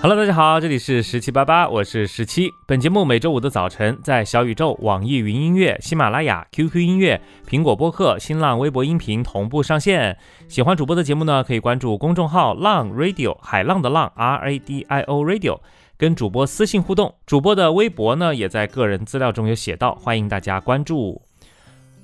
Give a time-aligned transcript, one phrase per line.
[0.00, 2.52] Hello，大家好，这里是十七八八，我是十七。
[2.66, 10.18] 本节目每周五的早晨在小宇宙、网易云音乐、喜马拉雅、QQ 音乐、苹果播客、新浪微博音频同步上线。
[10.48, 15.60] 喜欢主播的节目呢，可以关注公众号“浪 Radio”，海浪的浪 R A D I O Radio，
[15.96, 17.14] 跟主播私信互动。
[17.24, 21.22] 主播的微博呢，也在个人资料中有写到，欢迎大家关注。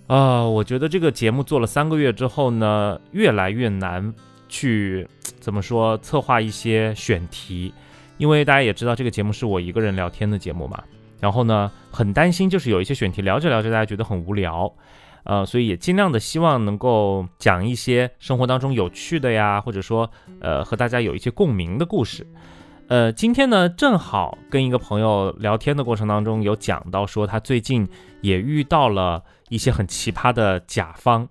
[0.06, 4.14] 啊，我觉得这个节目做了三个月之后呢，越来越难
[4.48, 5.06] 去
[5.40, 7.72] 怎么说策划一些选题。
[8.16, 10.82] 因为大家也知道这个节目是我一个人聊天的节目嘛，
[11.20, 14.74] 然后呢，很担心就是有一些选题聊着聊着大家觉得很无聊，
[15.22, 22.26] 呃，所以也尽量的希望能够讲一些生活当中有趣的呀，或者说呃和大家有一些共鸣的故事。
[22.88, 27.86] 呃，今天呢正好跟一个朋友聊天的过程当中有讲到说他最近
[28.20, 31.28] 也遇到了一些很奇葩的甲方，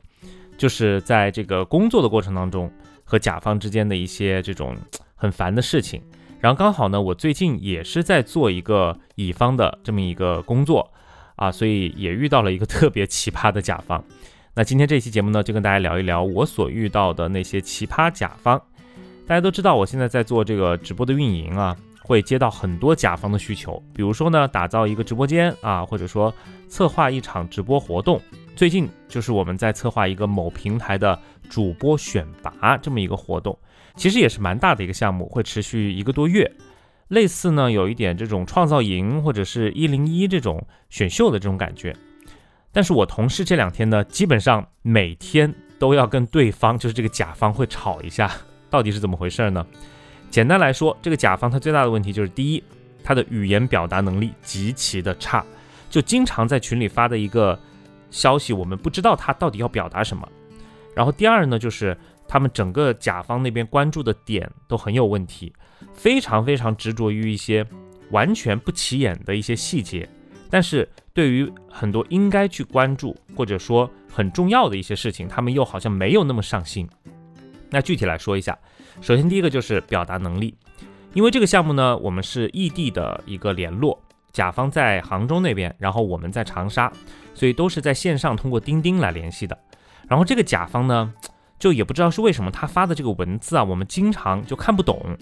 [0.58, 2.72] 就是在这个工作的过程当中
[3.08, 4.76] 和甲方之间的一些这种
[5.16, 6.02] 很烦的事情。
[6.42, 10.92] 然后刚好呢，我最近也是在做一个乙方的这么一个工作
[11.38, 14.04] 啊，所以也遇到了一个特别奇葩的甲方。
[14.54, 18.62] 那今天这期节目呢，就跟大家聊一聊我所遇到的那些奇葩甲方。
[19.26, 26.34] 大家都知道，我现在在做这个直播的运营啊，会接到很多甲方的需求，比如说呢，打造一个直播间啊，或者说
[26.68, 28.22] 策划一场直播活动。
[28.58, 33.56] 最近就是我们在策划一个某平台的主播选拔这么一个活动。
[33.96, 36.52] 其实也是蛮大的一个项目，会持续一个多月，
[37.10, 41.96] 类似呢有一点这种创造营或者是一零一这种选秀的这种感觉。
[42.72, 48.32] 但是我同事这两天呢，基本上每天都要跟对方，就是这个甲方会吵一下，
[48.72, 49.64] 到底是怎么回事呢？
[50.32, 52.64] 简单来说，这个甲方他最大的问题就是第一，
[53.04, 55.46] 他的语言表达能力极其的差，
[55.92, 57.58] 就经常在群里发的一个
[58.10, 60.28] 消息，我们不知道他到底要表达什么。
[60.96, 61.98] 然后第二呢，就是。
[62.30, 65.54] 他们整个甲方那边关注的点都很有问题，
[65.94, 67.66] 非常非常执着于一些
[68.12, 70.06] 完全不起眼的一些细节，
[70.50, 76.86] 但是对于很多应该去关注或者说很重要的一些事情，他们又好像没有那么上心。
[77.70, 78.60] 那具体来说一下，
[79.00, 80.54] 首先第一个就是表达能力，
[81.14, 83.98] 因为这个项目呢，我们是异地的一个联络，
[84.34, 86.92] 甲方在杭州那边，然后我们在长沙，
[87.38, 89.58] 所以都是在线上通过钉钉来联系的。
[90.10, 91.14] 然后这个甲方呢。
[91.60, 95.18] 就也不知道是为什么，他发的这个文字啊，我们经常就看不懂，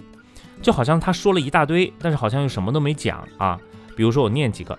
[0.62, 3.58] 就好像他说了一大堆，但是好像又什么都没讲啊。
[3.96, 4.78] 比如说我念几个，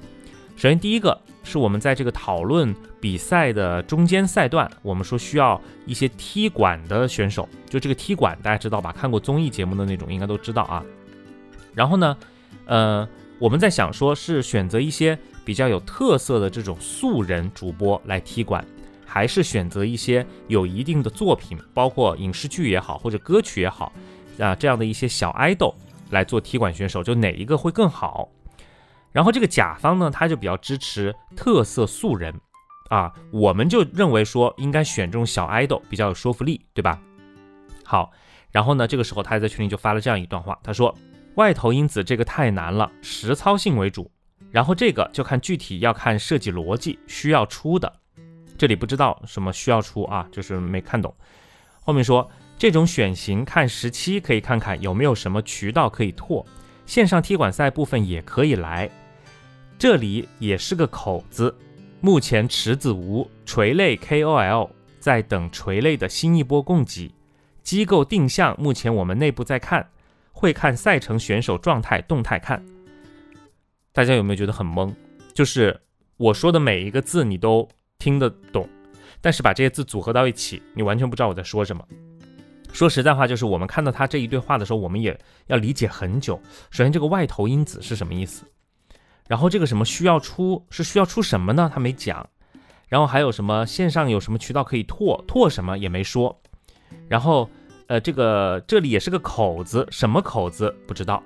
[0.54, 8.92] 首先第一个是我们在这个讨论比赛的中间赛段，我们说需要一些踢馆的选手，就这个踢馆大家知道吧？
[8.92, 10.84] 看过综艺节目的那种应该都知道啊。
[11.72, 12.14] 然后呢，
[12.66, 13.08] 呃，
[13.38, 18.62] 我们在想说是选择一些比较有特色的这种素人主播来踢馆。
[19.08, 23.90] 还是选择一些有一定的作品，包括影视剧也好，或者歌曲也好，
[24.38, 25.72] 啊，这样的一些小爱豆
[26.10, 28.28] 来做踢馆选手，就哪一个会更好？
[29.12, 32.34] 然后这个甲方呢，他就比较支持特色素人，
[32.90, 37.00] 啊，我们就认为说应该选这种小爱豆比较有说服力，对吧？
[37.84, 38.10] 好，
[38.50, 40.94] 然后呢，这个时候他在群里就发了这样一段话，他说
[41.36, 44.10] ：“外头因子这个太难了，实操性为主，
[44.56, 47.92] 然后这个就看具体要看设计逻辑需要出的。”
[48.56, 51.14] 这里不知道什么需要出啊，就是没看懂。
[51.82, 56.42] 后面说这种选型看时期，可以看看有没有什么渠道可以拓，
[56.86, 58.88] 线上踢馆赛部分也可以来，
[59.78, 61.54] 这里也是个口子。
[62.00, 67.14] 目前池子无垂类 KOL 在等垂类的新一波供给，
[67.62, 69.86] 机构定向目前我们内部在看，
[70.32, 72.64] 会看赛程选手状态动态看。
[73.96, 74.94] 大家有没有觉得很懵？
[75.32, 75.80] 就是
[76.18, 77.66] 我说的每一个字你都。
[77.98, 78.68] 听得懂，
[79.22, 81.82] 但是把这些字组合到一起，你完全不知道我在说什么。
[82.70, 86.38] 说实在话，就是我们看到他这一对话的时候，我们也要理解很久。
[86.70, 88.44] 首先，这个外头因子是什么意思？
[89.26, 91.70] 然后这个什么需要出是需要出什么呢？
[91.72, 92.28] 他没讲。
[92.86, 96.38] 然后还有什么线上有什么渠道可以拓拓什么也没说。
[97.08, 97.48] 然后
[97.86, 101.22] 呃，这个这里也是个口子，什么口子不知道。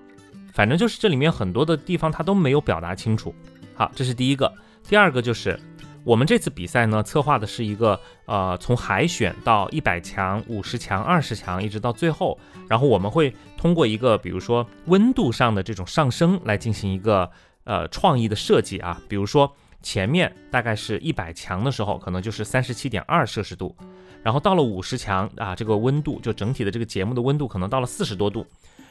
[0.53, 3.35] 反正就是这里面很多的地方他都没有表达清楚。
[3.75, 4.53] 好，这是第一个。
[4.89, 5.59] 第二个就是。
[6.03, 12.39] 我们这次比赛呢，策划的是一个呃，从海选到一百强、五十强、二十强，一直到最后，
[12.71, 17.31] 然后我们会通过一个，比如说温度上的这种上升来进行一个
[17.65, 23.77] 呃创意的设计啊，比如说前面大概是一百强的时候，可能就是三十七点二摄氏度，
[24.23, 28.47] 然后到了五十强啊，这个温度就整体的这个节目的温度可能到了四十多度，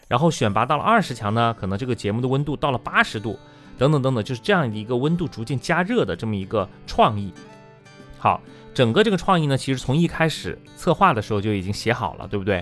[0.10, 3.40] 然后选拔到了二十强呢，可能这个节目的温度到了八十度。
[3.78, 7.34] 等等等等，就是这样的一个温度逐渐加热的这么一个创意。
[8.18, 8.42] 好，
[8.74, 12.62] 整个这个创意呢，其实从一开始策划的时候就已经写好了，对不对？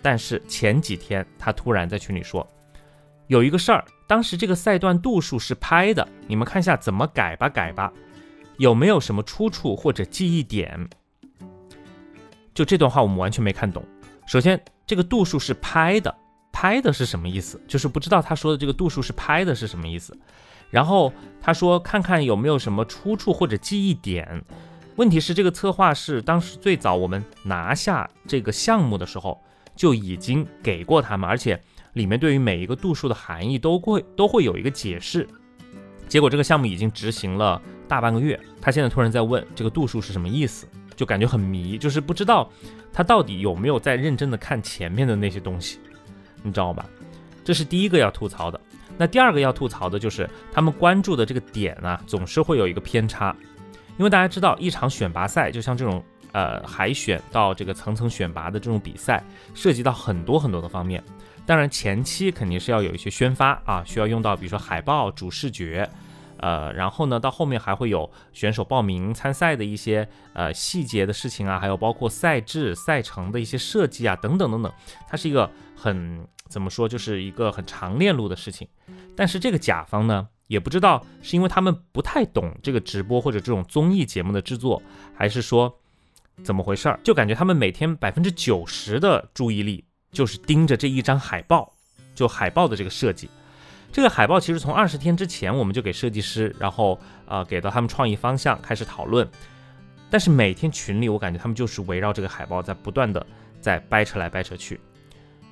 [0.00, 2.46] 但是前几天他突然在群里说，
[3.26, 7.92] 有一个事儿，当时这个赛段度数是拍的，你们看一下怎么改吧，改吧，
[8.58, 10.88] 有没有什么出处或者记忆点？
[12.54, 13.84] 就这段话我们完全没看懂。
[14.28, 16.14] 首先，这个度数是拍的，
[16.60, 17.58] 拍的是什么意思？
[17.66, 20.14] 就是不知道他说的这个度数是拍的是什么意思。
[20.68, 21.10] 然后
[21.40, 24.44] 他说看看有没有什么出处或者记忆点。
[24.96, 29.42] 问题是这个策划是当时最早我们拿下这个项目的时候
[29.74, 31.58] 就已经给过他们，而且
[31.94, 35.26] 里面对于每一个度数的含义都会都会有一个解释。
[36.08, 37.58] 结果这个项目已经执行了
[37.88, 42.50] 大半个月，他现在突然在问这个度数是什么意思，就感觉很迷，就是不知道
[42.92, 45.78] 他到底有没有在认真的看前面的那些东西，
[46.42, 46.86] 你知道吧？
[47.44, 48.60] 这是第一个要吐槽的。
[48.98, 53.34] 那第二个要吐槽的就是他们关注的这个点啊，总是会有一个偏差。
[53.96, 56.02] 因为大家知道，一场选拔赛就像这种
[56.32, 59.22] 呃海选到这个层层选拔的这种比赛，
[59.54, 61.02] 涉及到很多很多的方面。
[61.46, 65.88] 当然前期肯定是要有一些宣发啊，需要用到比如说海报、主视觉，
[66.40, 74.72] 呃，然后呢到后面还会有选手报名参赛的一些呃细节的事情啊，还有包括赛制、赛程的一些设计啊等等等等，
[75.08, 78.66] 它是一个很怎么说，就是一个很长链路的事情。
[79.16, 80.28] 但是这个甲方呢？
[80.46, 84.82] 也不知道是因为他们不太懂这个直播或者这种综艺节目的制作，
[85.14, 85.72] 还是说
[86.42, 86.98] 怎么回事儿？
[87.04, 91.72] 就感觉他们每天百分之九十的注意力就是盯着这一张海报，
[92.16, 93.30] 就海报的这个设计。
[93.92, 99.28] 这个海报其实从二十天之前我们就给设计师，然后呃给到他们创意方向开始讨论，
[100.08, 103.24] 但是每天群里我感觉他们就是围绕这个海报在不断的
[103.60, 104.80] 在掰扯来掰扯去。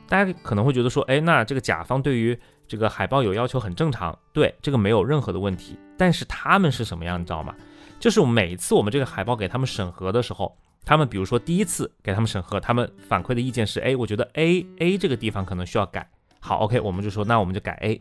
[0.08, 5.76] 大家可能会觉得说，哎，那这个甲方对于这个海报有要求很正常，对这个没有任何的问题。
[5.99, 7.55] 但是他们是什么样，你知道吗？
[8.00, 16.08] 就是每次我们这个海报给他们审核的时候，他们比如说第一次给他们审核，他们反馈的意见是，哎，我觉得 A A 这个地方可能需要改。
[16.41, 18.00] 好，OK，我们就说那我们就改 A。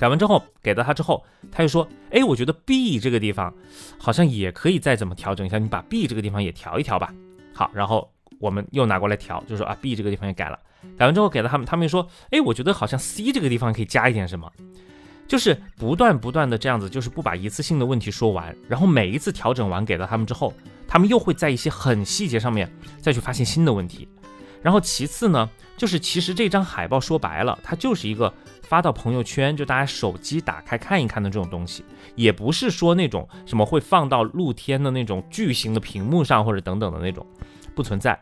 [0.00, 3.52] 改完之后给到他之后，他又说，哎，我觉得 B 这个地方
[3.98, 7.12] 好像也可以再怎么调整一下，你把 B 这个地方也调一调吧。
[7.52, 10.58] 好，然后我们又拿过来调，就说啊 B 这个地方也改了。
[10.96, 14.50] 改完之后给到他们，他们又说，哎，我觉得好像 C 这个地方可以加一点什么，
[15.28, 20.54] 就是不断不断的这样子，就是不把一次性的问题说完，然后每一次调整完给到他们之后，
[20.88, 22.72] 他们又会在一些很细节上面
[23.02, 24.08] 再去发现新的问题。
[24.62, 28.32] 然后其次呢，就是其实这张海报说白了，它就是一个
[28.70, 31.84] 发到朋友圈，就大家手机打开看一看的这种东西，
[32.14, 37.26] 也不是说那种什么会放到露天的那种巨型的屏幕上或者等等的那种，
[37.74, 38.16] 不存在。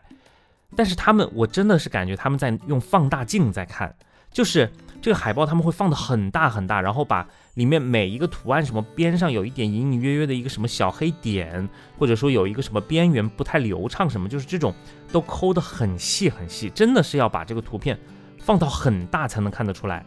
[0.75, 3.95] 但是他们，我真的是感觉他们在用放大镜在看，
[4.31, 4.67] 就是
[4.99, 11.69] 这个海报他们会放的很大很大，然后把里面每一个图案什么边上有一点隐隐约约的一个什么小黑点，
[11.99, 14.73] 或者说有一个什么边缘不太流畅什么，就是这种
[15.11, 17.95] 都抠的很细很细，真的是要把这个图片
[18.39, 20.03] 放到很大才能看得出来。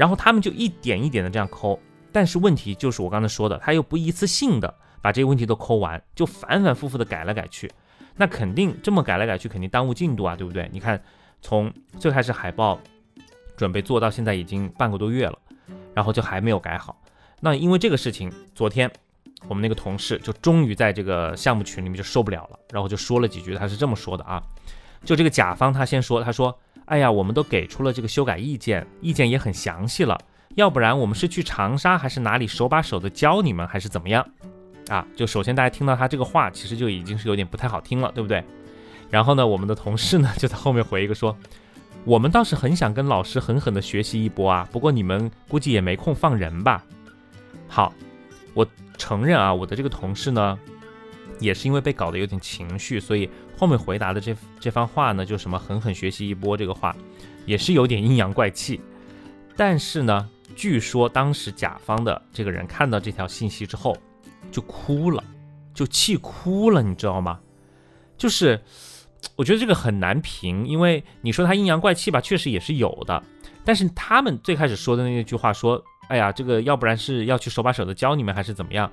[0.00, 1.78] 然后他们就一点一点的这样抠，
[2.10, 7.70] 但是问题就是我刚才说的，他又不一次性的把这些问题都抠完，就反反复复的改来改去。
[8.16, 10.66] 那肯定这么改来改去，肯定耽误进度啊，对不对？
[10.72, 10.98] 你看，
[11.42, 12.80] 从最开始海报
[13.58, 15.38] 准备做到现在已经半个多月了，
[15.92, 16.98] 然后就还没有改好。
[17.40, 18.90] 那因为这个事情，昨天
[19.48, 24.42] 我们那个同事就终于在这个项目群里面就受不了了，然后就说了几句，他是这么说的啊，
[25.04, 26.58] 就这个甲方他先说，他说，
[26.90, 30.18] 哎呀，我们都给出了这个修改意见，意见也很详细了，
[30.56, 34.26] 要不然我们是去长沙还是哪里手把手的教你们，还是怎么样？
[34.88, 38.42] 啊，就首先大家听到他这个话，其实就已经是有点不太好听了，对不对？
[39.08, 41.36] 然后呢，我们的同事呢就在后面回一个说，
[42.04, 46.84] 我们倒是很想跟老师狠狠的学习一波啊，不过你们估计也没空放人吧？
[47.68, 47.94] 好，
[48.52, 48.66] 我
[48.98, 50.58] 承认啊，我的这个同事呢，
[51.38, 53.30] 也是因为被搞得有点情绪，所以
[53.60, 56.96] 后面回答的这这番话呢，就什么狠狠学习一波这个话，
[57.44, 58.80] 也是有点阴阳怪气。
[59.54, 60.26] 但是呢，
[60.56, 63.94] 据说当时甲方的这个人看到这条信息之后。
[64.50, 65.22] 就哭了，
[65.74, 67.38] 就气哭了，你知道吗？
[68.16, 68.58] 就是，
[69.36, 73.22] 我觉得这个很难评，因为你说他阴阳怪气吧，确实也是有的。
[73.64, 78.90] 但是他们最开始说的那句话，说，哎呀，这个要不然是要去手把手的教你们，还是怎么样？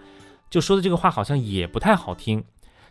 [0.49, 2.43] 就说的这个话好像也不太好听。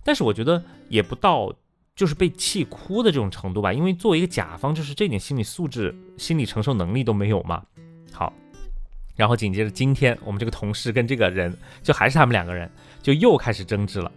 [0.03, 1.53] 但是我觉得也不到
[1.97, 7.65] 就是被气哭的这种程度吧，因为作为一个甲方，就是这点心理素质、心理承受能力都没有嘛。
[8.13, 8.33] 好。
[9.17, 12.71] 然后紧接着，今天我们这个同事跟这个人，就还是他们两个人，
[13.03, 14.13] 就又开始争执了。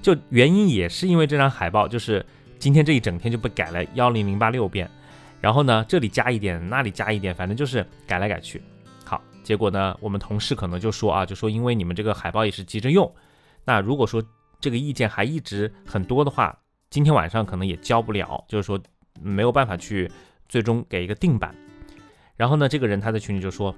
[0.00, 2.24] 就原因也是因为这张海报，就是
[2.56, 4.88] 今天这一整天就被改了幺零零八六遍。
[5.40, 8.62] 然后呢，这里加一点，那里加一点，反正就是改来改去。
[9.04, 13.12] 好，结果呢，我们同事可能就说啊，就说因为你们这个海报也是急着用，
[13.64, 14.22] 那如果说
[14.60, 16.56] 这个意见还一直很多的话，
[16.90, 18.80] 今天晚上可能也交不了，就是说
[19.20, 20.10] 没有办法去
[20.48, 21.54] 最终给一个定版。
[22.36, 23.74] 然后呢，这个人他在群里就说：“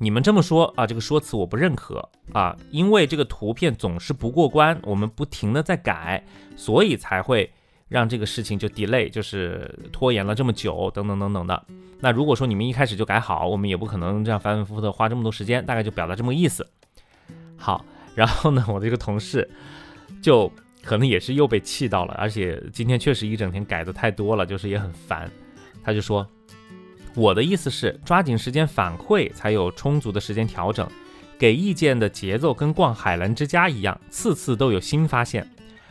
[0.00, 6.24] 你们这么说啊，这个说辞我不认可啊，因为这个图片总是不过关，我们不停的在改，
[6.56, 7.52] 所以才会
[7.88, 11.64] 让这个事情就 delay，就是拖延了这么久，等等等等的。
[12.00, 16.66] 那如果说你们一开始就改好，我们也不可能这样反反复复的花这么多时间，大概就表达这么个意思。
[17.56, 19.48] 好，然后呢，我的这个同事
[20.22, 20.50] 就
[20.84, 25.30] 可能也是又被气到了，而且今天确实一整天改的太多了，就是也很烦，
[25.82, 26.26] 他就说。
[27.16, 30.84] 我的意思是，抓紧时间反馈，才有充足的时间调整。
[31.38, 35.48] 给意见的节奏跟逛海澜之家一样，次次都有新发现。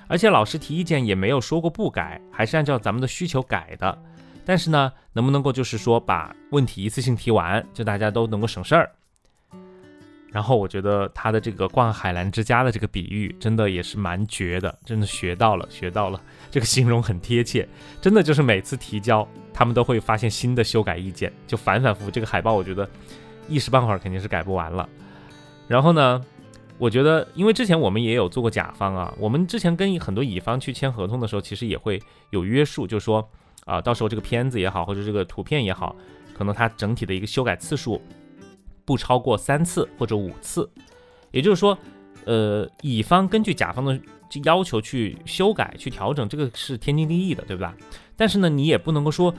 [0.07, 3.97] 而且老师提意见也没有说过不改，还是按照咱们的需求改的。
[4.43, 8.91] 但是呢，能不能够就是说把问题一次性提完，就大家都能够省事儿？
[10.33, 17.65] 然后我觉得他的这个逛海澜之家的这个比喻，真的也是蛮绝的，真的学到了，学到了，这个形容很贴切，
[18.01, 19.25] 真的就是每次提交。
[19.53, 22.09] 他们都会发现新的修改意见，就反反复复。
[22.09, 22.89] 这个海报我觉得
[23.47, 24.89] 一时半会儿肯定是改不完了。
[25.67, 26.19] 然后呢，
[26.79, 33.29] 我觉得因为之前我们也有做过甲方啊，我们之前跟很多乙方去签合同的时候，其实也会有约束，就说
[33.65, 35.95] 啊，到时候这个片子也好，或者这个图片也好，
[36.35, 38.01] 可能它整体的一个修改次数
[38.85, 40.69] 不超过三次或者五次。
[41.31, 41.77] 也就是说，
[42.25, 43.99] 呃，乙方根据甲方的
[44.43, 47.75] 要求去修改、去调整，这个是天经地义的，对吧？
[48.15, 49.33] 但是呢，你也不能够说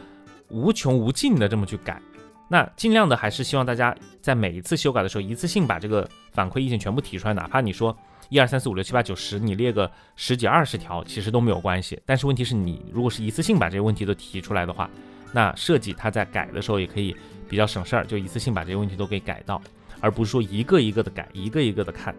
[0.48, 2.00] 无穷无尽的这么去改，
[2.48, 7.96] 那尽量的还是希望大家在每一次修改的时候，一次性把这个反馈意见全部提出来，哪怕你说
[8.28, 12.00] 一二三四五六七八九十，你列个十几二十条，其实都没有关系。
[12.04, 14.90] 但是问题是你如果是一次性把这些问题都提出来的话，
[15.32, 17.14] 那设计它在改的时候也可以
[17.48, 19.60] 比较省事儿，就一次性把这些问题都给改到，
[20.00, 22.14] 而不是说一个一个的改，一个一个的看，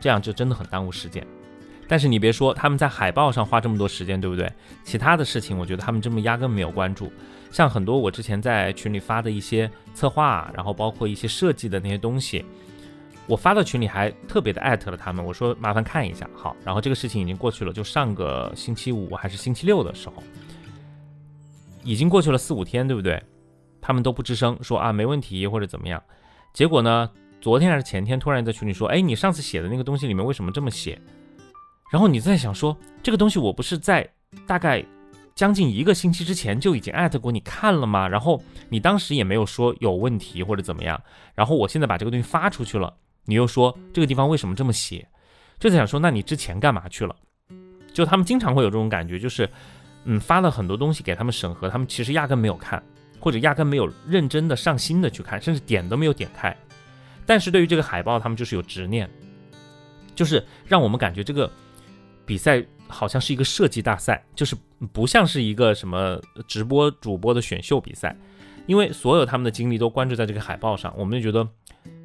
[0.00, 1.26] 这样就真的很耽误时间。
[1.90, 4.52] 但是你别说，他们在海报上花这么多时间，对不对？
[4.84, 7.10] 其他的事情，我觉得他们这么压根没有关注。
[7.50, 12.44] 像很多我之前在群里发的一些策划，然后包括一些设计的那些东西，
[13.26, 16.28] 我发到群里还特别的艾特了他们，我说麻烦看一下。
[16.34, 20.22] 好，然后这个事情已经过去了，就上个星期五还是星期六的时候，
[21.84, 23.22] 已经过去了四五天，对不对？
[23.88, 26.00] 他们都不吱声，说啊没问题或者怎么样。
[26.52, 31.00] 结果呢，昨天还是前天，突然在群里说，哎，你上次写的那个东西里面为什么这么写？
[31.90, 34.06] 然后你在想说，这个东西我不是在
[34.46, 34.84] 大概
[35.34, 38.06] 将近一个星期之前就已经艾特过你看了吗？
[38.06, 41.00] 然后你当时也没有说有问题或者怎么样。
[41.34, 45.08] 然后我现在把这个东西发出去了，你又说这个地方为什么这么写？
[45.58, 47.16] 就在想说，那你之前干嘛去了？
[47.94, 49.48] 就他们经常会有这种感觉，就是
[50.04, 52.82] 嗯发了很多东西给他们审核，他们其实压根没有看，
[53.20, 56.56] 或者压根没有认真的上心的去看，甚至点都没有点开。
[57.26, 59.08] 但是对于这个海报，他们就是有执念，
[60.14, 61.50] 就是让我们感觉这个。
[62.26, 64.54] 比赛好像是一个设计大赛，就是
[64.92, 68.14] 不像是一个什么直播主播的选秀比赛，
[68.66, 71.48] 因为所有他们的精力都关注在这个海报上，我们就觉得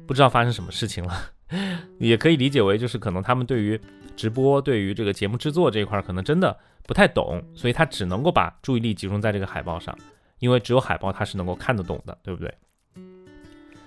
[0.06, 1.30] 不知道发生什么事情了，
[2.00, 3.78] 也可以理解为就是可能他们对于
[4.16, 9.94] 直播、对于这个节目制作这一块可能真的不太懂，所以他只能够把注意力集中在这个海报上，
[10.38, 12.54] 因为只有海报他是能够看得懂的，对不对？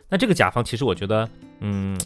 [0.10, 2.00] 那这个甲方其实我觉得，嗯，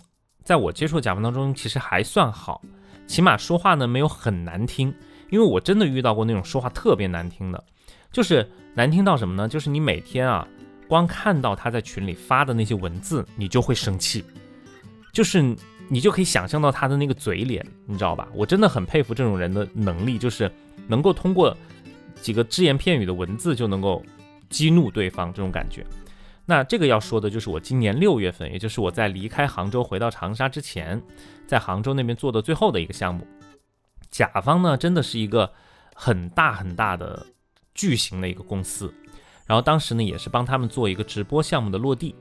[0.43, 2.61] 在我接触甲方当中，其实还算好。
[3.07, 4.93] 起码说话呢没有很难听，
[5.29, 7.63] 因为我真的遇到过那种说话特别难听的，
[8.11, 9.47] 就是难听到什么呢？
[9.47, 10.47] 就是你每天啊，
[10.87, 14.23] 光看到他在群里发的那些文字，你就会生气，
[15.11, 15.55] 就是
[15.89, 18.27] 你就可以想象到他的那个嘴脸，你知道吧？
[18.33, 20.49] 我真的很佩服这种人的能力，就是
[20.87, 21.55] 能够通过
[22.21, 24.01] 几个只言片语的文字就能够
[24.51, 25.83] 激怒对方这种感觉。
[26.45, 31.01] 那这个要说的就是我今年六月份，也就是我在离开杭州回到长沙之前，
[31.47, 33.25] 在杭州那边做的最后的一个项目。
[34.09, 35.49] 甲方呢，真的是一个
[35.95, 37.25] 很大很大的
[37.73, 38.93] 巨型的一个公司。
[39.45, 42.13] 然后当时呢，也是帮他们做一个直播项目的落地。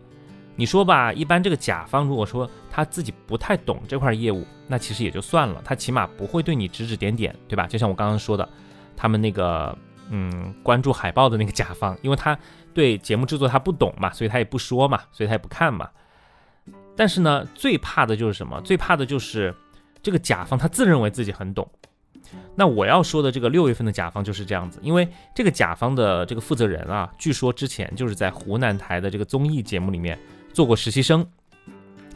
[0.57, 7.67] 你说吧，一般这个甲方如果说他自己不太懂这块业务，那其实也就算了，他起码不会对你指指点点，对吧？
[7.67, 8.47] 就像我刚刚说的，
[8.97, 9.77] 他们那个
[10.11, 12.38] 嗯，关注海报的那个甲方，因为他。
[12.73, 15.90] 对节目制作他不懂嘛，所以他也不说嘛，所以他也不看嘛。
[16.97, 18.61] 但是呢，最怕的就是什么？
[18.61, 19.52] 最怕的就是
[20.00, 21.69] 这个甲方他自认为自己很懂。
[22.55, 30.17] 那我要说的这个六月份的甲方就是这样子，因为这个甲方的这个负责人啊，据说之前就是在湖南台的这个综艺节目里面
[30.55, 31.26] 做过实习生，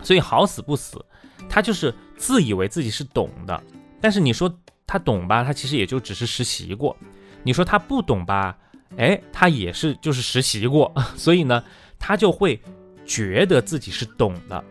[0.04, 1.04] 所以好死不死，
[1.48, 3.60] 他就是自以为自己是懂的。
[4.00, 6.96] 但是你说他懂吧，他其实也就只是实习过；
[7.44, 8.56] 你说他不懂吧？
[8.96, 11.62] 哎，他也是就是实习过， 所以呢，
[11.98, 12.60] 他就会
[13.06, 14.64] 觉得自己是懂的，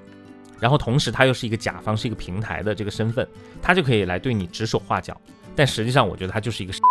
[0.60, 3.26] 然后同时他又是一个甲方，是一个平台的这个身份，
[3.62, 5.16] 他就可以来对你指手画脚。
[5.56, 6.74] 但实际上，我觉得他就是一个。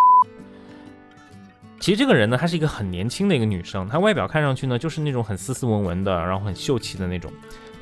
[1.80, 7.32] 其实这个人呢，她是一个很年轻的一个女生，她外表看上去呢就是那种很斯斯文文的，然后很秀气的那种，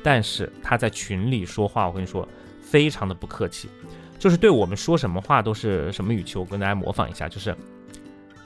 [0.01, 2.27] 但是她在群里说话，我跟你说，
[2.63, 3.69] 非常的不客气，
[4.17, 7.55] 就是对我们说什么话都是什么语气，我跟大家模仿一下，就是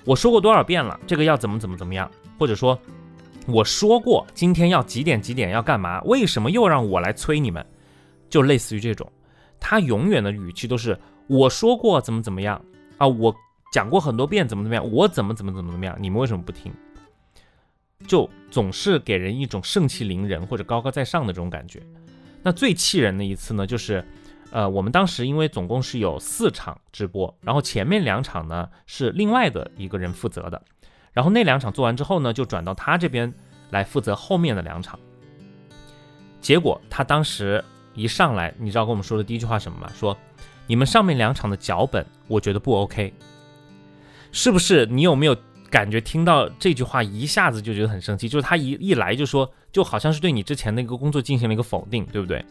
[0.05, 2.09] 我说过多少遍了，这个要怎么怎么怎么样，
[2.39, 2.79] 或者说
[3.47, 7.65] 我说过今天要几点几点要干嘛，为什么又让我来催你们，
[8.29, 9.11] 就类似于这种，
[9.59, 10.97] 他永远的语气都是
[11.27, 12.63] 我说过怎么怎么样
[12.97, 13.35] 啊，我。
[13.71, 16.71] 讲过很多遍怎么怎么样，我怎么怎么怎么怎么样，你们为什么不听？
[18.07, 21.83] 就总是给人一种盛气凌人或者高高在上的这种感觉。
[22.41, 24.05] 那最气人的一次呢，就是，
[24.55, 30.61] 呃，我们当时因为总共是有四场直播，然后前面两场呢是另外的一个人负责的，
[31.11, 33.33] 然后那两场做完之后呢，就转到他这边
[33.71, 34.97] 来负责后面的两场。
[36.39, 37.61] 结果他当时
[37.95, 39.91] 一上来，你知道跟我们说的第一句话什么吗？
[39.93, 40.17] 说
[40.67, 43.13] 你们上面两场的脚本，我觉得不 OK。
[44.31, 45.35] 是不是你有没有
[45.69, 48.29] 感觉听到这句话一下子就觉得很生气？
[48.29, 52.41] 就是他一一来就说，就好像是对你之前那个工作进行了一个否定，对不对？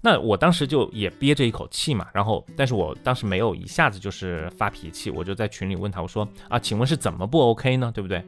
[0.00, 7.90] 那我当时就也憋着一口气嘛，然后，但是我当时没有一下子就是发脾气，我就在群里问他，我说啊，请问是怎么不 OK 呢？
[7.94, 8.24] 对不对？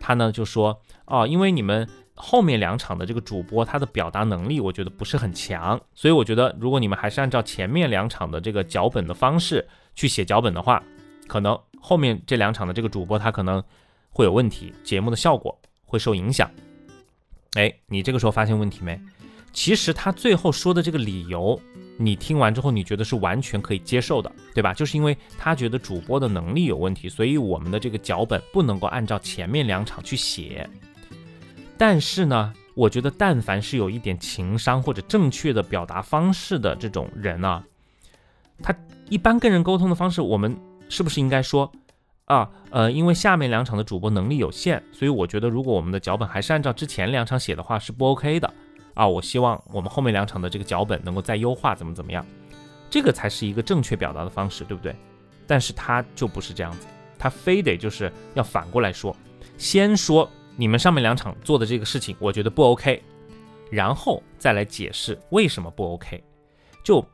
[0.00, 10.82] 他呢就说哦，因为你们后面两场的这个主播他的表达能力我觉得不是很强，所以我觉得如果你们还是按照前面两场的这个脚本的方式去写脚本的话，
[11.26, 11.58] 可能。
[11.84, 13.60] 后面这两场的这个主播他可能
[14.10, 16.48] 会有问题，节目的效果会受影响。
[17.54, 19.00] 哎，你这个时候发现问题没？
[19.52, 21.60] 其实他最后说的这个理由，
[21.96, 24.72] 你听完之后你觉得是完全可以接受的，对吧？
[24.72, 30.68] 就是因为他觉得主播的能力有问题，所以我们的这个脚本不能够按照前面两场去写。
[31.76, 37.64] 但是呢，我觉得但凡是有一点情商或者正确的表达方式的这种人啊，
[38.62, 38.74] 他
[39.08, 40.56] 一般跟人沟通的方式，我们。
[40.88, 41.72] 是不是应该说，
[42.26, 48.52] 啊，呃，因为下面两场的主播能力有限，所以我觉得如果我们的脚本还是按照之前两场写的话是不 OK 的
[48.94, 49.06] 啊。
[49.06, 52.24] 我希望我们后面两场的这个脚本能够再优化，怎么怎么样，
[52.90, 54.94] 这个才是一个正确表达的方式，对不对？
[55.46, 56.86] 但是他就不是这样子，
[57.18, 59.14] 他非得就是要反过来说，
[59.58, 63.02] 先说你们上面两场做的这个事情，我觉得不 OK，
[63.70, 66.22] 然后再来解释为什么不 OK，
[66.84, 67.04] 就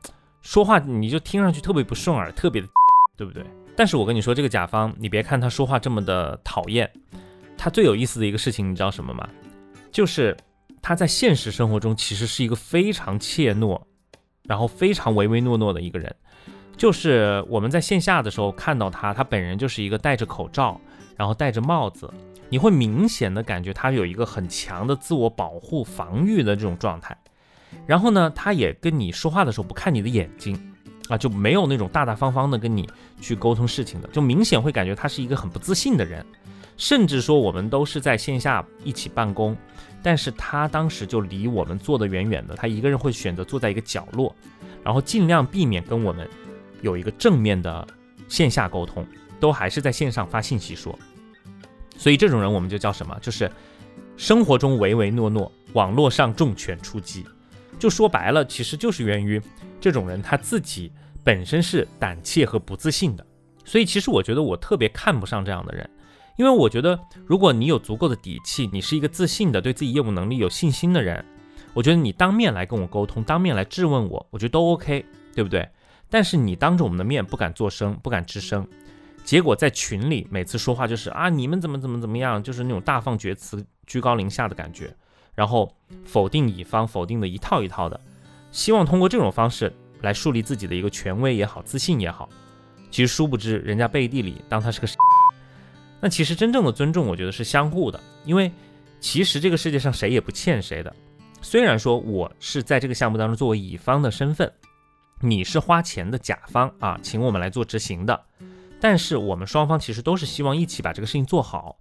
[0.41, 2.67] 说话你就听上去特别不顺耳，特别的，
[3.17, 3.43] 对不对？
[3.75, 6.89] 但是我跟你说，这个甲方，你别看他说话这么的讨厌，
[7.57, 9.27] 他最有意思的一个事情，你知道什么吗？
[9.91, 10.35] 就是
[10.81, 13.81] 他在现实生活中其实是一个非常怯懦，
[14.43, 16.15] 然后非常唯唯诺诺的一个人。
[16.77, 20.79] 就是我们在线下的时候看到他，他本人就是一个戴着口罩，
[21.15, 22.11] 然后戴着帽子，
[22.49, 27.17] 你会明显的感觉他有一个很强的自我保护、防御的这种状态。
[27.85, 30.57] 然后呢，他也跟你说话的时候不看你的眼睛。
[31.09, 32.87] 啊，就没有那种大大方方的跟你
[33.19, 36.23] 去沟通事情的，就明显会感觉他是一个很不自信的人，
[36.77, 39.57] 甚至说我们都是在线下一起办公，
[40.01, 44.35] 但是他当时就离我们坐得远远的，他一个人会选择坐在一个角落，
[44.83, 46.27] 然后尽量避免跟我们
[46.81, 47.87] 有一个正面的
[48.27, 49.05] 线下沟通，
[49.39, 50.97] 都还是在线上发信息说，
[51.97, 53.17] 所以这种人我们就叫什么？
[53.21, 53.51] 就是
[54.17, 57.25] 生活中唯唯诺诺，网络上重拳出击，
[57.77, 59.41] 就说白了，其实就是源于。
[59.81, 60.91] 这种人他自己
[61.23, 63.25] 本身是胆怯和不自信的，
[63.63, 65.89] 所以其实我觉得我特别看不上这样的人，
[66.39, 71.23] 因为我觉得如果你有足够的底气，你是一个自信的、对自己业务能力有信心的人，
[71.73, 75.67] 我觉得你当面来跟我沟通，当面来质问我，我觉得都 OK，对不对？
[76.09, 78.65] 但是你当着我们的面不敢作声，不敢吱声，
[79.25, 84.95] 结果在群里每次说话就是啊你们怎么怎么怎么样，就是那种大放厥词、居高临下的感觉，
[85.35, 85.69] 然后
[86.05, 87.99] 否定乙方，否定的一套一套的。
[88.49, 92.29] 希望通过这种方式来树立自己的一个权威也好，自信也好，
[92.89, 94.87] 其实殊不知人家背地里当他是个。
[96.01, 98.51] 那其实真正的尊重，我觉得是相互的，因为
[98.99, 100.95] 其实这个世界上谁也不欠谁的。
[101.41, 104.51] 虽然说我是在这个项目当中作为乙方的身份，
[105.21, 108.19] 你是花钱的甲方啊，请我们来做执行的，
[108.79, 111.77] 但是我们双方其实都是希望一起把这个事情做好。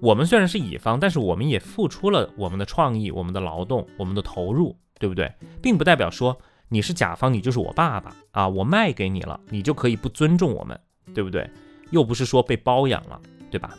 [0.00, 4.76] 我们虽然是乙方，但是我们也付出了我们的创意、我们的劳动、我们的投入。
[4.98, 5.30] 对不对？
[5.60, 6.34] 并不代表说
[6.70, 8.48] 你是甲方，你就是我爸爸啊！
[8.48, 10.80] 我卖给你了，你就可以不尊重我们，
[11.12, 11.46] 对不对？
[11.90, 13.70] 又不是说被包养了，对吧？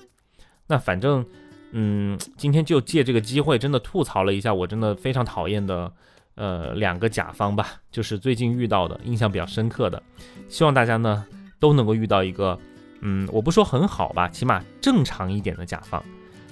[0.67, 1.25] 那反正，
[1.71, 5.91] 嗯，今天就借这个机会，真的吐槽了一下，我真的非常讨厌的，
[6.36, 10.01] 呃，两个甲方吧，就是最近遇到的，印象比较深刻的。
[10.49, 11.25] 希望大家呢
[11.60, 12.60] 都能够遇到一个，
[13.01, 16.03] 嗯，我不说很好吧，起码正常一点的甲方。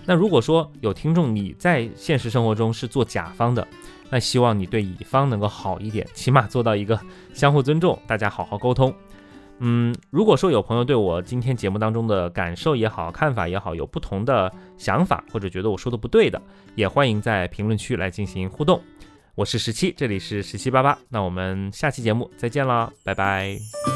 [0.06, 3.68] 那如果说有听众你在现实生活中是做甲方的，
[4.10, 7.00] 那希望你对乙方能够好一点，起码做到一个
[7.34, 8.94] 相互尊重，大家好好沟通。
[9.60, 16.42] 嗯，如果说有朋友对我今天节目当中的感受也好、看法也好，有不同的想法，或者觉得我说的不对的，
[16.76, 18.82] 也欢迎在评论区来进行互动。
[19.34, 23.95] 我是十七，这里是十七八八，那我们下期节目再见了，拜拜。